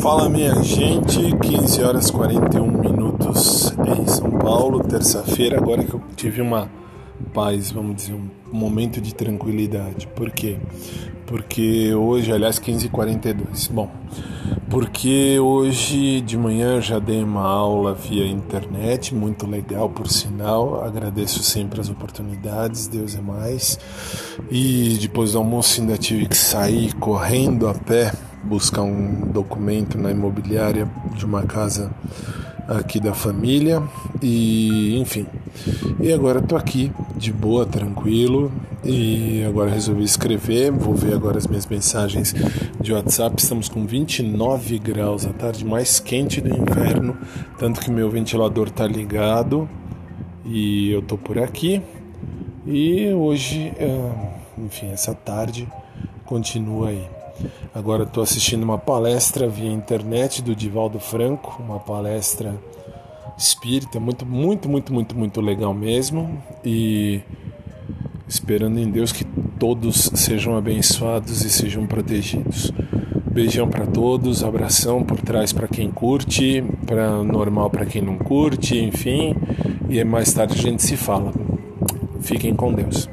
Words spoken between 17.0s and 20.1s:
uma aula via internet, muito legal por